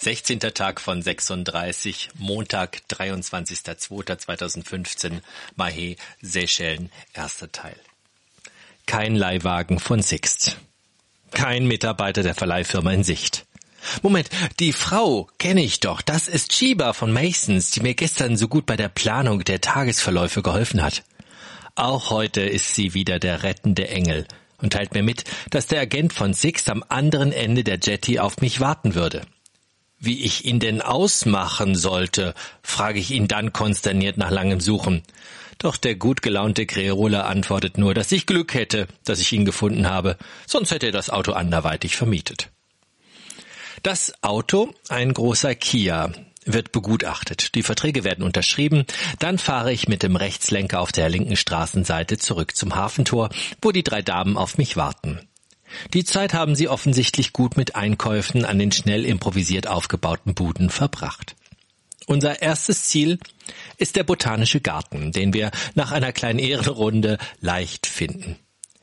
16. 0.00 0.40
Tag 0.40 0.80
von 0.80 1.02
36, 1.02 2.08
Montag, 2.14 2.80
23.02.2015, 2.88 5.20
Mahé, 5.58 5.98
Seychellen, 6.22 6.90
erster 7.12 7.52
Teil. 7.52 7.76
Kein 8.86 9.14
Leihwagen 9.14 9.78
von 9.78 10.00
Sixt. 10.00 10.56
Kein 11.32 11.66
Mitarbeiter 11.66 12.22
der 12.22 12.34
Verleihfirma 12.34 12.92
in 12.92 13.04
Sicht. 13.04 13.44
Moment, 14.00 14.30
die 14.58 14.72
Frau 14.72 15.28
kenne 15.38 15.62
ich 15.62 15.80
doch. 15.80 16.00
Das 16.00 16.28
ist 16.28 16.52
Chiba 16.52 16.94
von 16.94 17.12
Masons, 17.12 17.70
die 17.70 17.80
mir 17.80 17.94
gestern 17.94 18.38
so 18.38 18.48
gut 18.48 18.64
bei 18.64 18.76
der 18.76 18.88
Planung 18.88 19.44
der 19.44 19.60
Tagesverläufe 19.60 20.40
geholfen 20.40 20.82
hat. 20.82 21.02
Auch 21.74 22.08
heute 22.08 22.40
ist 22.40 22.74
sie 22.74 22.94
wieder 22.94 23.18
der 23.18 23.42
rettende 23.42 23.88
Engel 23.88 24.26
und 24.62 24.72
teilt 24.72 24.94
mir 24.94 25.02
mit, 25.02 25.24
dass 25.50 25.66
der 25.66 25.82
Agent 25.82 26.14
von 26.14 26.32
Sixt 26.32 26.70
am 26.70 26.82
anderen 26.88 27.32
Ende 27.32 27.64
der 27.64 27.78
Jetty 27.82 28.18
auf 28.18 28.40
mich 28.40 28.60
warten 28.60 28.94
würde. 28.94 29.26
Wie 30.02 30.24
ich 30.24 30.46
ihn 30.46 30.60
denn 30.60 30.80
ausmachen 30.80 31.74
sollte, 31.74 32.34
frage 32.62 32.98
ich 32.98 33.10
ihn 33.10 33.28
dann 33.28 33.52
konsterniert 33.52 34.16
nach 34.16 34.30
langem 34.30 34.60
Suchen. 34.60 35.02
Doch 35.58 35.76
der 35.76 35.94
gut 35.94 36.22
gelaunte 36.22 36.64
Kreola 36.64 37.26
antwortet 37.26 37.76
nur, 37.76 37.92
dass 37.92 38.10
ich 38.10 38.24
Glück 38.24 38.54
hätte, 38.54 38.88
dass 39.04 39.20
ich 39.20 39.30
ihn 39.32 39.44
gefunden 39.44 39.90
habe, 39.90 40.16
sonst 40.46 40.70
hätte 40.70 40.86
er 40.86 40.92
das 40.92 41.10
Auto 41.10 41.32
anderweitig 41.32 41.96
vermietet. 41.96 42.48
Das 43.82 44.14
Auto, 44.22 44.74
ein 44.88 45.12
großer 45.12 45.54
Kia, 45.54 46.12
wird 46.46 46.72
begutachtet. 46.72 47.54
Die 47.54 47.62
Verträge 47.62 48.02
werden 48.02 48.24
unterschrieben. 48.24 48.84
Dann 49.18 49.36
fahre 49.36 49.72
ich 49.72 49.88
mit 49.88 50.02
dem 50.02 50.16
Rechtslenker 50.16 50.80
auf 50.80 50.92
der 50.92 51.10
linken 51.10 51.36
Straßenseite 51.36 52.16
zurück 52.16 52.56
zum 52.56 52.74
Hafentor, 52.74 53.28
wo 53.60 53.70
die 53.70 53.84
drei 53.84 54.00
Damen 54.00 54.38
auf 54.38 54.56
mich 54.56 54.76
warten. 54.76 55.20
Die 55.94 56.04
Zeit 56.04 56.34
haben 56.34 56.54
sie 56.54 56.68
offensichtlich 56.68 57.32
gut 57.32 57.56
mit 57.56 57.76
Einkäufen 57.76 58.44
an 58.44 58.58
den 58.58 58.72
schnell 58.72 59.04
improvisiert 59.04 59.66
aufgebauten 59.66 60.34
Buden 60.34 60.70
verbracht. 60.70 61.36
Unser 62.06 62.42
erstes 62.42 62.84
Ziel 62.84 63.18
ist 63.76 63.96
der 63.96 64.04
Botanische 64.04 64.60
Garten, 64.60 65.12
den 65.12 65.32
wir 65.32 65.50
nach 65.74 65.92
einer 65.92 66.12
kleinen 66.12 66.38
Ehrenrunde 66.38 67.18
leicht 67.40 67.86
finden. 67.86 68.36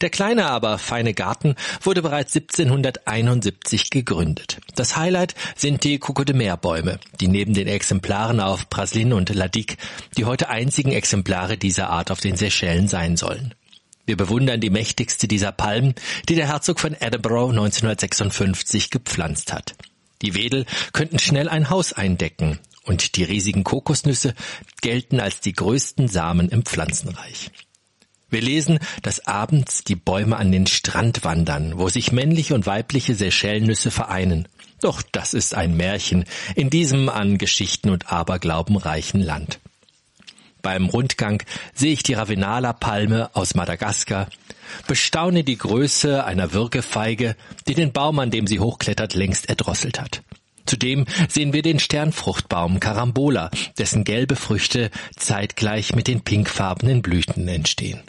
Der 0.00 0.10
kleine, 0.10 0.46
aber 0.46 0.78
feine 0.78 1.12
Garten 1.12 1.56
wurde 1.82 2.02
bereits 2.02 2.36
1771 2.36 3.90
gegründet. 3.90 4.58
Das 4.76 4.96
Highlight 4.96 5.34
sind 5.56 5.82
die 5.82 5.98
Coco 5.98 6.22
de 6.22 6.36
Mer 6.36 6.56
Bäume, 6.56 7.00
die 7.20 7.26
neben 7.26 7.52
den 7.52 7.66
Exemplaren 7.66 8.38
auf 8.38 8.70
Praslin 8.70 9.12
und 9.12 9.34
Ladik 9.34 9.76
die 10.16 10.24
heute 10.24 10.48
einzigen 10.50 10.92
Exemplare 10.92 11.58
dieser 11.58 11.90
Art 11.90 12.12
auf 12.12 12.20
den 12.20 12.36
Seychellen 12.36 12.86
sein 12.86 13.16
sollen. 13.16 13.54
Wir 14.08 14.16
bewundern 14.16 14.58
die 14.62 14.70
mächtigste 14.70 15.28
dieser 15.28 15.52
Palmen, 15.52 15.94
die 16.30 16.34
der 16.34 16.48
Herzog 16.48 16.80
von 16.80 16.94
Edinburgh 16.94 17.50
1956 17.50 18.88
gepflanzt 18.88 19.52
hat. 19.52 19.74
Die 20.22 20.34
Wedel 20.34 20.64
könnten 20.94 21.18
schnell 21.18 21.46
ein 21.50 21.68
Haus 21.68 21.92
eindecken 21.92 22.58
und 22.84 23.16
die 23.16 23.24
riesigen 23.24 23.64
Kokosnüsse 23.64 24.32
gelten 24.80 25.20
als 25.20 25.40
die 25.40 25.52
größten 25.52 26.08
Samen 26.08 26.48
im 26.48 26.64
Pflanzenreich. 26.64 27.50
Wir 28.30 28.40
lesen, 28.40 28.78
dass 29.02 29.26
abends 29.26 29.84
die 29.84 29.96
Bäume 29.96 30.38
an 30.38 30.52
den 30.52 30.66
Strand 30.66 31.22
wandern, 31.24 31.76
wo 31.76 31.90
sich 31.90 32.10
männliche 32.10 32.54
und 32.54 32.64
weibliche 32.64 33.14
Seychellennüsse 33.14 33.90
vereinen. 33.90 34.48
Doch 34.80 35.02
das 35.02 35.34
ist 35.34 35.52
ein 35.52 35.76
Märchen 35.76 36.24
in 36.54 36.70
diesem 36.70 37.10
an 37.10 37.36
Geschichten 37.36 37.90
und 37.90 38.10
Aberglauben 38.10 38.78
reichen 38.78 39.20
Land. 39.20 39.60
Beim 40.62 40.86
Rundgang 40.86 41.42
sehe 41.74 41.92
ich 41.92 42.02
die 42.02 42.14
Ravenala-Palme 42.14 43.30
aus 43.34 43.54
Madagaskar, 43.54 44.28
bestaune 44.86 45.44
die 45.44 45.58
Größe 45.58 46.24
einer 46.24 46.52
Würgefeige, 46.52 47.36
die 47.66 47.74
den 47.74 47.92
Baum, 47.92 48.18
an 48.18 48.30
dem 48.30 48.46
sie 48.46 48.60
hochklettert, 48.60 49.14
längst 49.14 49.48
erdrosselt 49.48 50.00
hat. 50.00 50.22
Zudem 50.66 51.06
sehen 51.28 51.54
wir 51.54 51.62
den 51.62 51.78
Sternfruchtbaum 51.78 52.78
Carambola, 52.78 53.50
dessen 53.78 54.04
gelbe 54.04 54.36
Früchte 54.36 54.90
zeitgleich 55.16 55.94
mit 55.94 56.08
den 56.08 56.20
pinkfarbenen 56.20 57.00
Blüten 57.00 57.48
entstehen. 57.48 58.02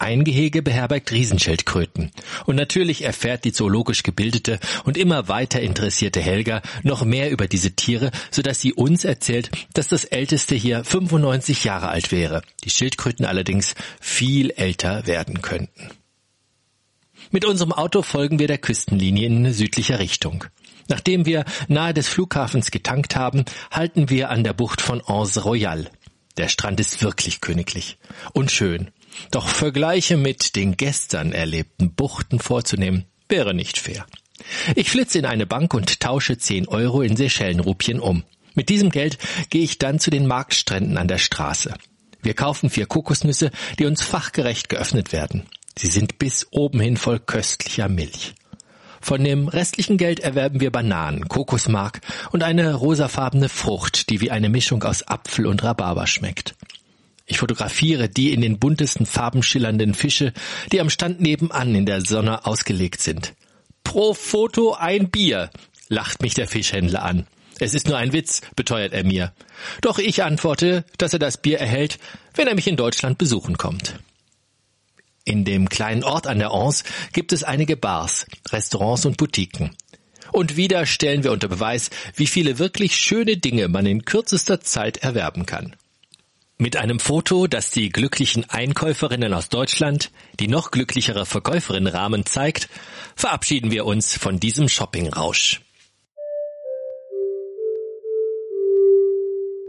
Ein 0.00 0.24
Gehege 0.24 0.62
beherbergt 0.62 1.12
Riesenschildkröten. 1.12 2.10
Und 2.46 2.56
natürlich 2.56 3.04
erfährt 3.04 3.44
die 3.44 3.52
zoologisch 3.52 4.02
gebildete 4.02 4.58
und 4.84 4.96
immer 4.96 5.28
weiter 5.28 5.60
interessierte 5.60 6.22
Helga 6.22 6.62
noch 6.82 7.04
mehr 7.04 7.30
über 7.30 7.46
diese 7.46 7.72
Tiere, 7.72 8.10
sodass 8.30 8.62
sie 8.62 8.72
uns 8.72 9.04
erzählt, 9.04 9.50
dass 9.74 9.88
das 9.88 10.06
älteste 10.06 10.54
hier 10.54 10.84
95 10.84 11.64
Jahre 11.64 11.90
alt 11.90 12.12
wäre, 12.12 12.40
die 12.64 12.70
Schildkröten 12.70 13.26
allerdings 13.26 13.74
viel 14.00 14.52
älter 14.52 15.06
werden 15.06 15.42
könnten. 15.42 15.90
Mit 17.30 17.44
unserem 17.44 17.72
Auto 17.72 18.00
folgen 18.00 18.38
wir 18.38 18.48
der 18.48 18.56
Küstenlinie 18.56 19.26
in 19.26 19.52
südlicher 19.52 19.98
Richtung. 19.98 20.44
Nachdem 20.88 21.26
wir 21.26 21.44
nahe 21.68 21.92
des 21.92 22.08
Flughafens 22.08 22.70
getankt 22.70 23.16
haben, 23.16 23.44
halten 23.70 24.08
wir 24.08 24.30
an 24.30 24.44
der 24.44 24.54
Bucht 24.54 24.80
von 24.80 25.02
Anse 25.02 25.42
Royal. 25.42 25.90
Der 26.38 26.48
Strand 26.48 26.80
ist 26.80 27.02
wirklich 27.02 27.42
königlich 27.42 27.98
und 28.32 28.50
schön. 28.50 28.90
Doch 29.30 29.48
Vergleiche 29.48 30.16
mit 30.16 30.56
den 30.56 30.76
gestern 30.76 31.32
erlebten 31.32 31.94
Buchten 31.94 32.38
vorzunehmen, 32.38 33.04
wäre 33.28 33.54
nicht 33.54 33.78
fair. 33.78 34.06
Ich 34.74 34.90
flitze 34.90 35.18
in 35.18 35.26
eine 35.26 35.46
Bank 35.46 35.74
und 35.74 36.00
tausche 36.00 36.38
10 36.38 36.68
Euro 36.68 37.02
in 37.02 37.16
Seychellenrupien 37.16 38.00
um. 38.00 38.24
Mit 38.54 38.68
diesem 38.68 38.90
Geld 38.90 39.18
gehe 39.50 39.62
ich 39.62 39.78
dann 39.78 39.98
zu 39.98 40.10
den 40.10 40.26
Marktstränden 40.26 40.96
an 40.96 41.08
der 41.08 41.18
Straße. 41.18 41.74
Wir 42.22 42.34
kaufen 42.34 42.70
vier 42.70 42.86
Kokosnüsse, 42.86 43.50
die 43.78 43.86
uns 43.86 44.02
fachgerecht 44.02 44.68
geöffnet 44.68 45.12
werden. 45.12 45.46
Sie 45.76 45.86
sind 45.86 46.18
bis 46.18 46.48
oben 46.50 46.80
hin 46.80 46.96
voll 46.96 47.20
köstlicher 47.20 47.88
Milch. 47.88 48.34
Von 49.00 49.24
dem 49.24 49.48
restlichen 49.48 49.96
Geld 49.96 50.20
erwerben 50.20 50.60
wir 50.60 50.70
Bananen, 50.70 51.26
Kokosmark 51.26 52.00
und 52.32 52.42
eine 52.42 52.74
rosafarbene 52.74 53.48
Frucht, 53.48 54.10
die 54.10 54.20
wie 54.20 54.30
eine 54.30 54.50
Mischung 54.50 54.82
aus 54.82 55.08
Apfel 55.08 55.46
und 55.46 55.62
Rhabarber 55.62 56.06
schmeckt. 56.06 56.54
Ich 57.30 57.38
fotografiere 57.38 58.08
die 58.08 58.32
in 58.32 58.40
den 58.40 58.58
buntesten 58.58 59.06
Farben 59.06 59.44
schillernden 59.44 59.94
Fische, 59.94 60.32
die 60.72 60.80
am 60.80 60.90
Stand 60.90 61.20
nebenan 61.20 61.76
in 61.76 61.86
der 61.86 62.00
Sonne 62.00 62.44
ausgelegt 62.44 63.00
sind. 63.00 63.34
Pro 63.84 64.14
Foto 64.14 64.74
ein 64.74 65.10
Bier, 65.10 65.48
lacht 65.88 66.22
mich 66.22 66.34
der 66.34 66.48
Fischhändler 66.48 67.04
an. 67.04 67.28
Es 67.60 67.72
ist 67.72 67.86
nur 67.86 67.98
ein 67.98 68.12
Witz, 68.12 68.40
beteuert 68.56 68.92
er 68.92 69.04
mir. 69.04 69.32
Doch 69.80 70.00
ich 70.00 70.24
antworte, 70.24 70.84
dass 70.98 71.12
er 71.12 71.20
das 71.20 71.40
Bier 71.40 71.60
erhält, 71.60 72.00
wenn 72.34 72.48
er 72.48 72.56
mich 72.56 72.66
in 72.66 72.76
Deutschland 72.76 73.16
besuchen 73.16 73.56
kommt. 73.56 73.94
In 75.24 75.44
dem 75.44 75.68
kleinen 75.68 76.02
Ort 76.02 76.26
an 76.26 76.40
der 76.40 76.50
Anse 76.50 76.82
gibt 77.12 77.32
es 77.32 77.44
einige 77.44 77.76
Bars, 77.76 78.26
Restaurants 78.48 79.06
und 79.06 79.18
Boutiquen. 79.18 79.76
Und 80.32 80.56
wieder 80.56 80.84
stellen 80.84 81.22
wir 81.22 81.30
unter 81.30 81.46
Beweis, 81.46 81.90
wie 82.16 82.26
viele 82.26 82.58
wirklich 82.58 82.96
schöne 82.96 83.36
Dinge 83.36 83.68
man 83.68 83.86
in 83.86 84.04
kürzester 84.04 84.60
Zeit 84.62 84.96
erwerben 84.96 85.46
kann. 85.46 85.76
Mit 86.60 86.76
einem 86.76 87.00
Foto, 87.00 87.46
das 87.46 87.70
die 87.70 87.88
glücklichen 87.88 88.44
Einkäuferinnen 88.50 89.32
aus 89.32 89.48
Deutschland, 89.48 90.10
die 90.40 90.46
noch 90.46 90.70
glücklichere 90.70 91.24
Verkäuferinnen 91.24 91.90
Rahmen 91.90 92.26
zeigt, 92.26 92.68
verabschieden 93.16 93.70
wir 93.70 93.86
uns 93.86 94.14
von 94.18 94.38
diesem 94.40 94.68
Shoppingrausch. 94.68 95.62